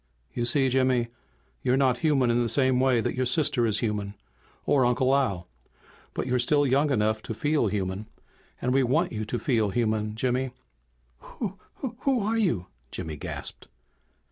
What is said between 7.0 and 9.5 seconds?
to feel human, and we want you to